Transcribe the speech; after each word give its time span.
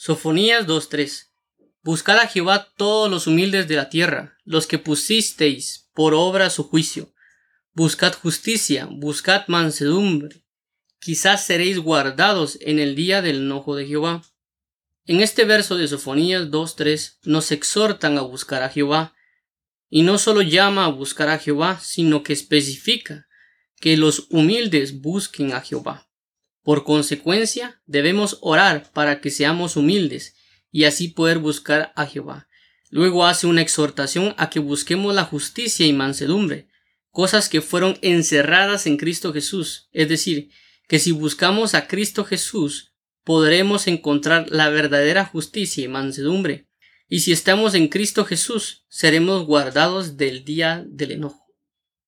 Sofonías 0.00 0.64
2.3 0.68 1.26
Buscad 1.82 2.18
a 2.18 2.28
Jehová 2.28 2.72
todos 2.76 3.10
los 3.10 3.26
humildes 3.26 3.66
de 3.66 3.74
la 3.74 3.90
tierra, 3.90 4.38
los 4.44 4.68
que 4.68 4.78
pusisteis 4.78 5.90
por 5.92 6.14
obra 6.14 6.50
su 6.50 6.62
juicio. 6.62 7.12
Buscad 7.72 8.14
justicia, 8.14 8.86
buscad 8.88 9.48
mansedumbre. 9.48 10.44
Quizás 11.00 11.44
seréis 11.44 11.80
guardados 11.80 12.58
en 12.60 12.78
el 12.78 12.94
día 12.94 13.22
del 13.22 13.38
enojo 13.38 13.74
de 13.74 13.88
Jehová. 13.88 14.22
En 15.04 15.18
este 15.20 15.44
verso 15.44 15.76
de 15.76 15.88
Sofonías 15.88 16.44
2.3 16.48 17.18
nos 17.24 17.50
exhortan 17.50 18.18
a 18.18 18.20
buscar 18.20 18.62
a 18.62 18.68
Jehová, 18.68 19.16
y 19.90 20.02
no 20.02 20.18
solo 20.18 20.42
llama 20.42 20.84
a 20.84 20.90
buscar 20.90 21.28
a 21.28 21.40
Jehová, 21.40 21.80
sino 21.82 22.22
que 22.22 22.34
especifica 22.34 23.26
que 23.80 23.96
los 23.96 24.28
humildes 24.30 25.00
busquen 25.00 25.52
a 25.54 25.60
Jehová. 25.60 26.07
Por 26.62 26.84
consecuencia, 26.84 27.80
debemos 27.86 28.38
orar 28.40 28.90
para 28.92 29.20
que 29.20 29.30
seamos 29.30 29.76
humildes 29.76 30.34
y 30.70 30.84
así 30.84 31.08
poder 31.08 31.38
buscar 31.38 31.92
a 31.96 32.06
Jehová. 32.06 32.48
Luego 32.90 33.26
hace 33.26 33.46
una 33.46 33.62
exhortación 33.62 34.34
a 34.38 34.50
que 34.50 34.60
busquemos 34.60 35.14
la 35.14 35.24
justicia 35.24 35.86
y 35.86 35.92
mansedumbre, 35.92 36.68
cosas 37.10 37.48
que 37.48 37.60
fueron 37.60 37.98
encerradas 38.02 38.86
en 38.86 38.96
Cristo 38.96 39.32
Jesús. 39.32 39.88
Es 39.92 40.08
decir, 40.08 40.50
que 40.88 40.98
si 40.98 41.12
buscamos 41.12 41.74
a 41.74 41.86
Cristo 41.86 42.24
Jesús, 42.24 42.94
podremos 43.24 43.86
encontrar 43.86 44.46
la 44.50 44.70
verdadera 44.70 45.24
justicia 45.24 45.84
y 45.84 45.88
mansedumbre. 45.88 46.68
Y 47.08 47.20
si 47.20 47.32
estamos 47.32 47.74
en 47.74 47.88
Cristo 47.88 48.24
Jesús, 48.24 48.86
seremos 48.88 49.44
guardados 49.46 50.16
del 50.16 50.44
día 50.44 50.84
del 50.86 51.12
enojo. 51.12 51.47